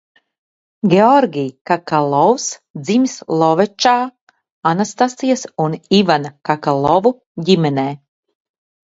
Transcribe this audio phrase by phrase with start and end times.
[0.91, 2.45] Georgi Kakalovs
[2.87, 3.93] dzimis Lovečā,
[4.69, 7.13] Anastasijas un Ivana Kakalovu
[7.51, 7.85] ģimenē.